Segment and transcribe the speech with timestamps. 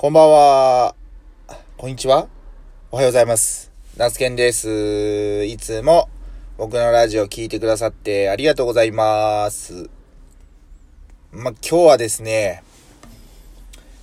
[0.00, 0.94] こんばんは。
[1.76, 2.28] こんにちは。
[2.92, 3.72] おはようございます。
[3.96, 5.44] ナスケンです。
[5.44, 6.08] いつも
[6.56, 9.90] 僕のラジオ聞いてくださってありがとうございます。
[11.32, 12.62] ま、今日はですね、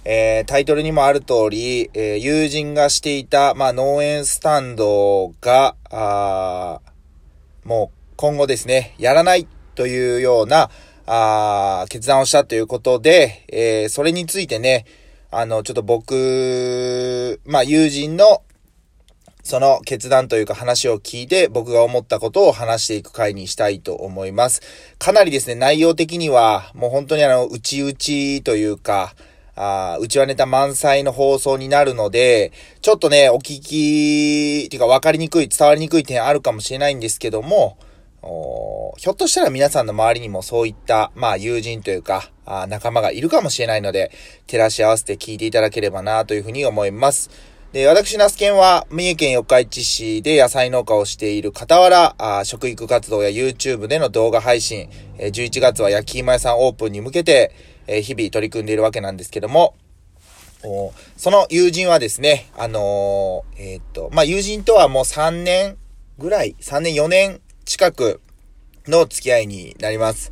[0.04, 6.82] えータイトルにもある通り、えー友人がしていた、まあ、農園スタンドが、あ
[7.64, 10.70] もう今後ですね、やらないというような、
[11.06, 14.84] あ決断をしたということで、えーそれについてね、
[15.38, 18.42] あの、ちょっと僕、まあ、友人の、
[19.44, 24.62] その決断というか話を聞いて僕が思ったことを話していく回にしたいと思います。
[24.98, 29.14] かなりですね、内容的にはもう本当にあの、内々というか、
[29.56, 37.78] あーうちはネタ満載の放送になるので、ちょっとね、お聞き、っていうか分かりにくい、伝わりにくい点あるかもしれないんですけども、
[38.98, 44.12] ひょっとしたら皆さんの周りにもそういった、まあ友人というか、あ仲間がいるかもしれないので、
[44.48, 47.30] 照らし合わせて聞いていただければなというふうに思います。
[47.72, 57.52] で、私、ナスケンは、三重県四日市市で野菜農家をしている傍ら、あ食育活動や YouTube での動画配信、えー11月は焼き芋屋さんオープンに向けて、
[57.86, 59.76] えー日々取り組んでいるわけなんですけども、
[60.64, 65.78] おその友人はですね、あのーえっと、まあ、友人とはもう3年
[66.18, 68.22] ぐらい、3年4年近く
[68.88, 70.32] の付き合いになります。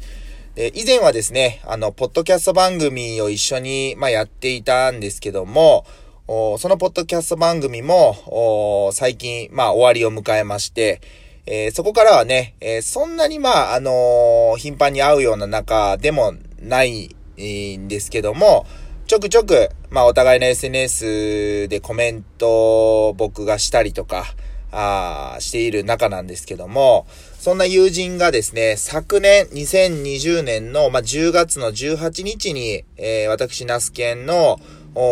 [0.56, 5.86] で、以前はですね、あの、ポッドキャスト番組を一緒に、まあ、やっていたんですけども、
[6.28, 11.02] そのポッドキャスト番組も、最近、まあ、終わりを迎えまして、
[11.46, 18.66] えーそこからはね、えーそんなにまあ、あのー頻繁に会うような仲でもないんですけども、
[19.08, 24.26] ちょくちょく、まあ、お互いの SNS でコメントを僕がしたりとか、
[24.74, 27.06] あしている中なんですけども、
[27.40, 34.60] そんな友人がですね、昨年2020年の、まあ、10月の18日に、えー私、ナスケンの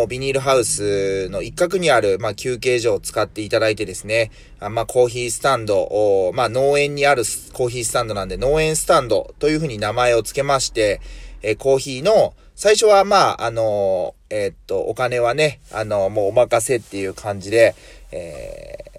[0.08, 7.22] ビニールハウスの一角にある、まあ、休憩所を使っていただいてですね、あまあ、コーヒースタンドおまあ、農園にある
[7.52, 11.00] コーヒースタンドなんで、農園スタンドというふうに名前を付けまして、
[11.42, 17.74] えーコーヒーの、最初は、まあ、あのーえーっと、お金はね、あのもうお任せっていう感じで、
[18.10, 18.91] えー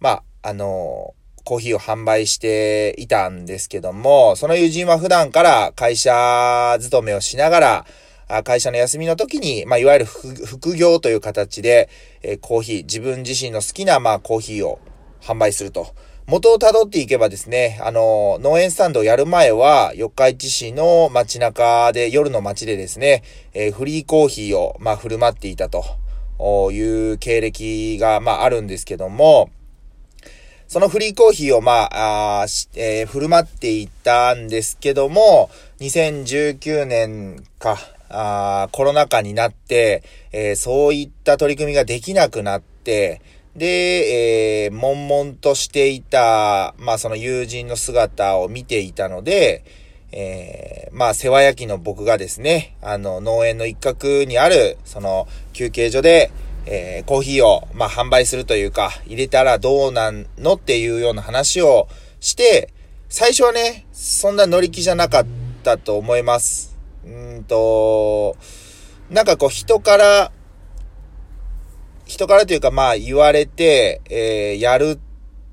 [0.00, 0.10] ま
[0.42, 1.14] あ、あの
[1.44, 7.86] コーヒーを販売していたんですけども、その友人は普段から会社勤めをしながら、
[8.28, 11.88] あ会社の休みの時に、まあ、いわゆる副業という形で、
[12.22, 14.78] えコーヒー、自分自身の好きな、まあ、コーヒーを
[15.22, 15.94] 販売すると。
[16.26, 23.22] 元を辿っていけばですね、あの、農園スタンドをやる前は、四日市市の街中で、夜の街でですね、
[23.54, 29.48] えフリーコーヒーを、まあ、振る舞っていたという経歴が、まあ、あるんですけども、
[30.68, 35.48] そのフリーコーヒーを、まあ、あえー振る舞っていったんですけども、
[35.80, 37.78] 2019年か、
[38.10, 43.22] あコロナ禍になって、えーそういった取り組みができなくなって、
[43.56, 49.64] で、えー悶々としていた、まあその友人の姿を見ていたので、
[50.12, 56.30] えーまあ世話焼きの僕がですね、あの農園の一角にある、その休憩所で、
[56.70, 61.88] えーコーヒーを、まあ、販売するというか、入れたらどうなんのっていうような話を
[62.20, 62.74] して、
[63.08, 65.26] 最初はね、そんな乗り気じゃなかっ
[65.64, 66.76] たと思います。
[67.06, 67.08] う
[67.38, 68.36] んと、
[69.08, 70.30] なんかこう人から、
[72.04, 75.00] 人からというかまあ言われて、えーやる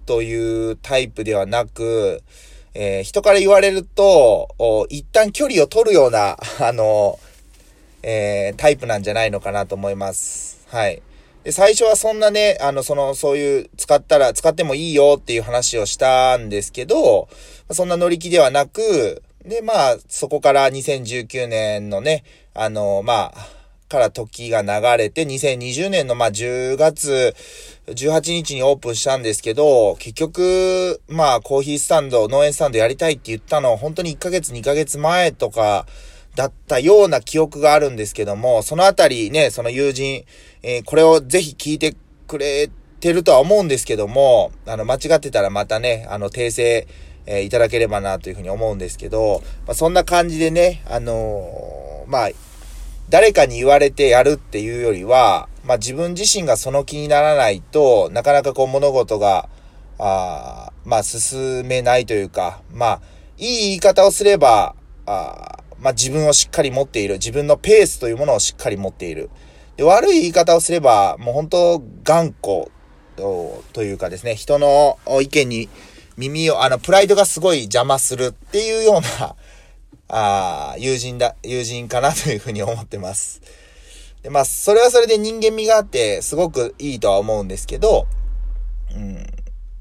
[0.05, 2.23] というタイプではなく、
[2.73, 4.49] えー人から言われると、
[4.89, 7.19] 一旦距離を取るような、あの、
[8.03, 10.54] えータイプなんじゃないのかなと思います。
[10.67, 11.01] はい。
[11.43, 17.27] で、最初はそんなね、あの、その、そういう、使ったら、使ってもいいよっていう話をしたんですけど、
[17.71, 22.23] そんな乗り気ではなく、で、まあ、そこから2019年のね、
[22.55, 23.55] あの、まあ、
[23.87, 27.35] から時が流れて、2020年のまあ10月
[27.87, 35.85] 18日にオープンしたんですけど、結局、まあコーヒースタンド、農園スタンドやりたいって言ったの、本当に1ヶ月2ヶ月前とか
[36.35, 40.25] だったような記憶があるんですけども、そのあたりね、その友人、
[40.63, 41.95] えーこれをぜひ聞いて
[42.27, 42.69] くれ
[42.99, 46.87] てるとは思うんですけども、あの、間違ってたらまたね、あの、訂正、
[47.25, 52.29] えーいただければなというふうに思うんですけど、まあ、そんな感じでね、あのーまあ、
[53.09, 59.49] 誰かに言われてやるっていうよりは、まあ自分自身がその気にならないとなかなかこう物事が、
[59.97, 63.01] あまあ進めないというか、まあ、
[63.37, 64.75] いい言い方をすれば、
[65.05, 67.13] あまあ自分をしっかり持っている。
[67.13, 69.29] 自分のペースというものをしっかり持っている。
[69.77, 72.71] で、悪い言い方をすれば、もう本当頑固
[73.71, 75.69] というかですね、人の意見に
[76.17, 79.35] 耳を、あの、プライドがすごい邪魔するっていうような、
[80.07, 83.43] あ友人だ、友人かなというふうに思ってます。
[84.23, 88.07] で、まあ、それはそれで人間味があって、すごくいいとは思うんですけど、
[88.91, 89.23] うん。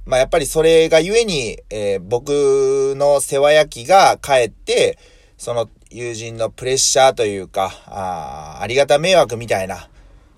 [0.05, 4.99] まあ、やっぱりそれがゆえに、えー、僕の世話焼きが帰って、
[5.45, 9.91] その友人のプレッシャーというか、ああありがた迷惑みたいな、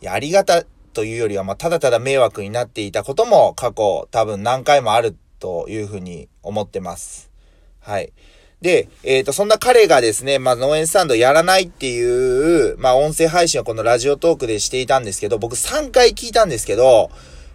[0.02, 0.64] いや、ありがた
[0.94, 7.30] というよりは、まあ、ただただ迷惑になっていたことも過去多分何回もあるというふうに思ってます。
[7.78, 8.12] はい。
[8.60, 17.12] で、えっ、ー、と、そんな彼がですね、まあ、農園スタンドやらないっていう、まあ、音声配信をこのラジオトークでしていたんですけど、僕3回聞いたんですけど、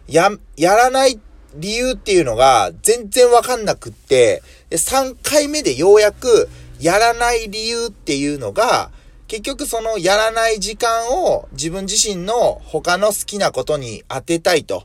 [0.07, 1.19] や、やらない
[1.55, 6.47] 理由っていうのが全然わかんなくって、で、3回目でようやく、
[6.81, 8.91] やらない理由っていうのが、
[9.27, 14.83] 結局そのやらない時間を自分自身の他の好きなことに当てたいと。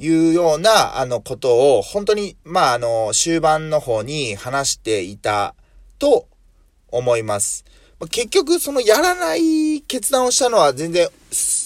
[0.00, 5.54] いうような、あの、ことを、本当に、まあ、あの、終盤の方に話していた
[5.98, 6.26] と
[6.90, 7.66] 思います。
[8.08, 11.08] 結局、そのやらない決断をしたのは全然、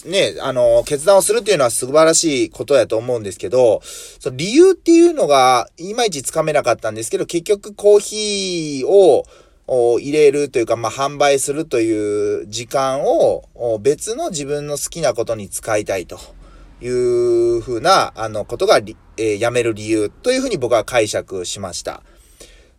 [0.07, 3.81] ね、あの、決断をするっていうのは素晴らしいことやと思うんですけど、
[4.19, 9.27] その理由っていうのが、いまいちつかめなかったんですけど、結局コーヒーを
[9.67, 13.49] 入れるというか、まあ、販売するという時間を
[13.81, 16.19] 別の自分の好きなことに使いたいと。
[16.85, 22.03] いうふうな、あの、ことが、えー、やめる理由というふうに僕は解釈しました。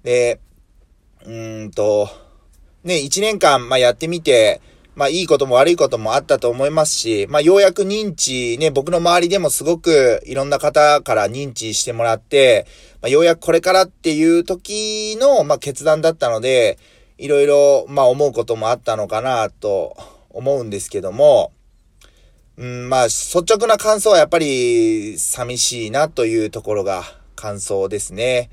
[0.04, 0.40] で、
[1.26, 1.32] う
[1.66, 2.08] んと、
[2.84, 4.62] ね、一年間、まあ、やってみて、
[4.96, 12.66] まあ、いいことも悪いこともあったと思いますし、まあ、ようやく認知、ね、僕の周りでもすごくいろんな方から認知してもらって、
[13.02, 16.78] まあ、ようやくこれからっていう時の、まあ、決断だったので、
[17.18, 19.98] いろいろ、まあ、思うこともあったのかなと
[20.30, 21.52] 思うんですけども、
[22.58, 27.04] うん、まあ、率直な感想はやっぱり寂しいなというところが
[27.36, 28.50] 感想ですね。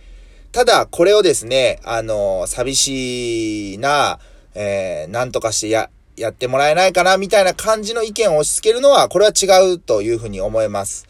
[0.51, 4.19] ただ、これをですね、あの、寂しいな、
[4.55, 11.07] えー、なんとかしてや、やってもらえないかな、みたいな感じの意見を押し付けるのは、これは違うというふうに思います。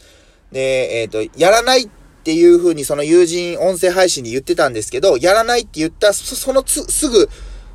[0.53, 1.89] で、えっ、ー、と、やらないっ
[2.25, 7.29] ていうふうにその友人音声配信で言ってたんですけど、やらないって言ったそ、のつ、すぐ、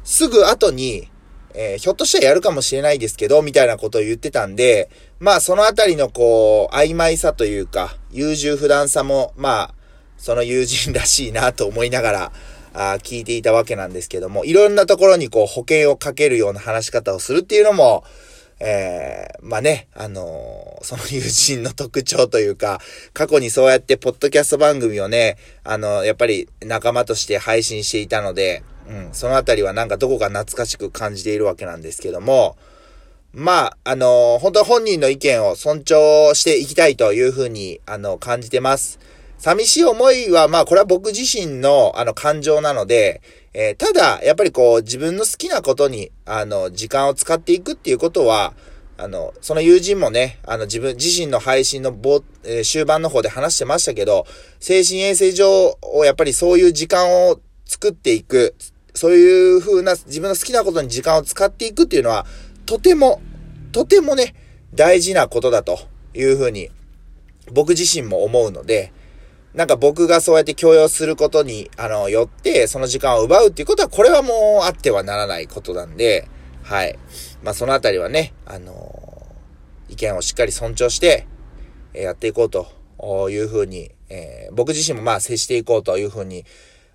[0.03, 1.09] すぐ後に、
[1.53, 4.89] えー、ひょっとしたらやるかもしれないですけど、みたいなことを言ってたんで、
[5.19, 9.73] まあそのあたりのこう、曖昧さというか、優柔不断さも、まあ、
[10.17, 12.31] その友人らしいなと思いながら、
[12.77, 18.03] あ聞いていたわけなんですけども、いろんなところにこう保険をかけるような話し方をするっていうのも、
[18.59, 22.79] えー、まあね、あのー、その友人の特徴というか、
[23.13, 32.57] 過去にそうやってポッドキャスト番組をね、あのー、やっぱり仲間として配信していたので、うん、そのあたりはなんかどこか懐かしく感じているわけなんですけども、
[33.33, 38.99] まあ、あのー、本当は本人の意見を尊重していきたいというふうに、あの、感じてます。
[39.37, 43.21] 寂しい思いは、まあ、これは僕自身の、あの、感情なので、
[43.53, 48.53] えー、ただ、やっぱりこう、自分の好きなことに、あの、時間を使っていくっていうことは、
[48.97, 51.95] あの、その友人もね、あの、自分自身の配信の、
[52.43, 54.25] えー、終盤の方で話してましたけど、
[54.59, 58.55] 精神衛生上を、やっぱりそういう時間を作っていく、
[58.95, 62.25] そういう風な自分の好きなことに時間を使っていくっていうのは、
[62.65, 63.21] とても、
[63.71, 64.33] とてもね、
[64.73, 65.79] 大事なことだと
[66.15, 66.71] いう風に、
[67.51, 68.91] 僕自身も思うので、
[69.57, 76.29] なんか僕がそうやって強要することに、あの、よって、その時間を奪うっていうことは、これはもうあってはならないことなんで、
[76.61, 76.99] はい。
[77.41, 81.25] まあ、そのあたりはね、あのー、意見をしっかり尊重して、
[81.95, 86.45] えー、やっていこうというふうに、えー、僕自身もまあ接していこうというふうに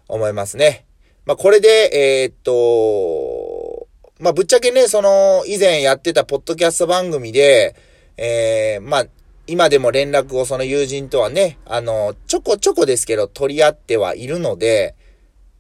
[0.07, 0.87] 思いますね。
[1.26, 3.88] まあ、これで、え、っと、
[4.21, 7.75] まあ、ぶっちゃけね、その、以前やってたポッドキャスト番組で、
[8.16, 9.07] えー、まあ、
[9.52, 14.94] 今でも連絡をその友人とはね、あの、ちょこちょこですけど取り合ってはいるので、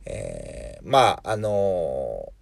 [0.06, 2.32] えー、まあ、あの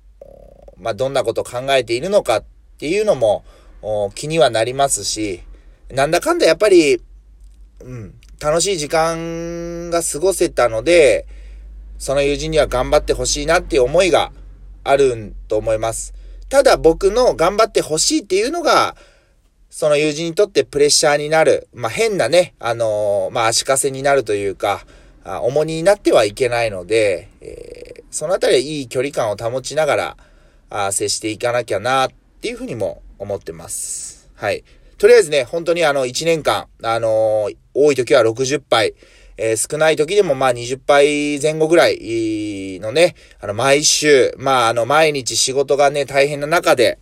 [0.78, 2.45] まあ、どんなこと考えているのかっ
[2.78, 3.42] ていうのも、
[4.14, 5.42] 気にはなりますし、
[5.88, 7.02] なんだかんだやっぱり、
[7.80, 11.26] うん、楽しい時間が過ごせたので、
[11.99, 14.30] その友人には頑張ってほしいなっていう思いが
[14.85, 16.14] あると思います。
[16.49, 18.95] ただ僕の頑張ってほしいっていうのが、
[19.71, 24.85] その友人にとってプレッシャーになる、まあ、変なね、あのー、まあ、足かせになるというか、
[25.25, 30.17] あ重荷になってはいけないので、えー、そのあたりはいい距離感を保ちながら、
[30.71, 32.11] あ接していかなきゃなっ
[32.41, 34.29] ていうふうにも思ってます。
[34.35, 34.65] はい。
[34.99, 38.95] とりあえずね、本当にあの、1年間、あのー、多い時は60杯、
[39.37, 46.99] えー、少ない時でもまあ20杯前後ぐらいのね、あの毎週、まああの毎日仕事がね大変な中で、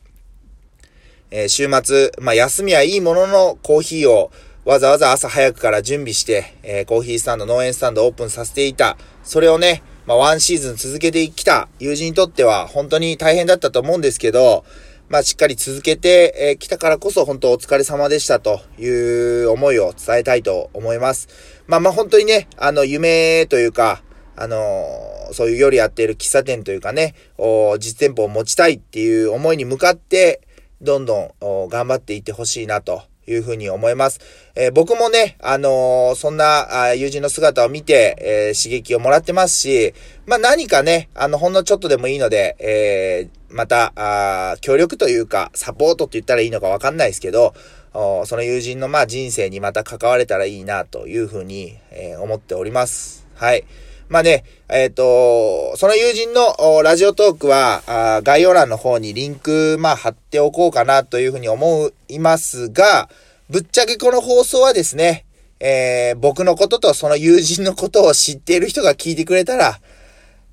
[1.30, 4.30] えー、週末、まあ休みはいいもののコーヒーを
[4.64, 8.97] わざわざ朝早くから準備して、えー、コーヒースタンド、農園スタンドオープンさせていた。
[9.25, 14.64] それをね、まあワンシーズン続けてきた友人にとっては本当に大変だったと思うんですけど、
[15.08, 21.28] まあ、しっかり続けてき、えー、来たからこそ本当お疲れ様でしたという思いを伝えたいと思います。
[21.66, 24.02] まあまあ本当にね、あの、夢というか、
[24.37, 24.85] あの、
[25.32, 30.42] そういう夜やっている喫茶店というかね、お実店舗を持ちたいっていう思いに向かって、
[30.80, 34.20] どんどん頑張っていってほしいなというふうに思います。
[34.54, 39.94] えー、僕もね、あのー、そんな友人の姿を見て、えー、刺激をもらってますし、
[40.26, 47.54] まあ、何かね、あの、ほんのちょっとでもいいので、えまた、あ協力というか、サポートって言ったらいいのかわかんないですけど、
[47.92, 53.26] その友人のまあ人生にまた関われたらいいなというふうに、え思っております。
[53.35, 53.64] はい。
[54.09, 63.11] まあね、えっ、ー、と、その友人のラジオトークはあ、概要欄の方にリンク、まあ貼っておこうかなというふうに思いますが、
[63.50, 65.27] ぶっちゃけこの放送はですね、
[65.61, 69.79] えー、僕のこととその友人のことを知っている人が聞いてくれたら、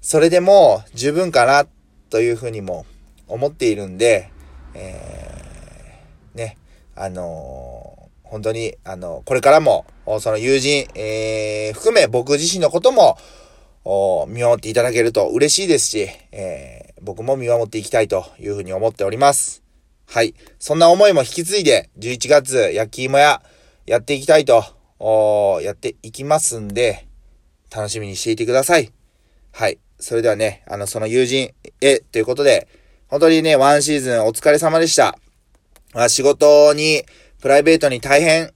[0.02, 1.66] それでも十分かな
[2.10, 2.86] というふうにも
[3.28, 4.32] 思っているんで、
[4.74, 6.58] えー、ね、
[6.96, 9.86] あのー、本当に、あのこれからも、
[10.20, 13.18] その友人、えー、含め僕自身のことも、
[14.27, 19.63] 見守っていただけると嬉しいですし、えー、僕も見守っていきたいというふうに思っております。
[20.08, 20.34] はい。
[20.58, 23.44] そんな思いも引き継いで、11月、焼き芋屋、
[23.86, 24.63] やっていきたいと、
[25.62, 27.08] やっていきますんで、
[27.70, 28.92] 楽しみにしていてください。
[29.51, 29.77] はい。
[30.00, 32.68] それではね、あの、その友人へ、ということで、
[33.08, 35.18] 本当にね、ワンシーズンお疲れ様でした。
[35.94, 37.04] まあ、仕事に、
[37.39, 38.51] プライベートに大変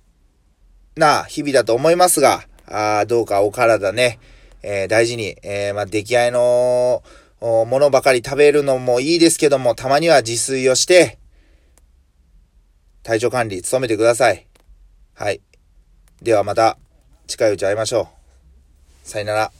[0.95, 4.19] な日々だと思いますが、あどうかお体ね、
[4.61, 7.03] えー、大事に、えー、まあ、出来合いの
[7.41, 11.17] ものばかり食べるのもいいですけども、たまには自炊をして、
[13.03, 14.45] 体調管理努めてください。
[15.13, 15.41] はい。
[16.21, 16.77] ではまた、
[17.27, 18.09] 近いうち会いましょ
[19.05, 19.09] う。
[19.09, 19.58] さよなら。